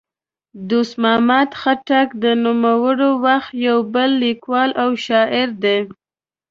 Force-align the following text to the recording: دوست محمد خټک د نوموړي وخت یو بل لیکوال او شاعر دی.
دوست 0.69 0.95
محمد 1.03 1.49
خټک 1.61 2.07
د 2.23 2.25
نوموړي 2.43 3.09
وخت 3.25 3.51
یو 3.67 3.77
بل 3.93 4.09
لیکوال 4.23 4.69
او 4.83 4.89
شاعر 5.05 5.47
دی. 5.63 5.77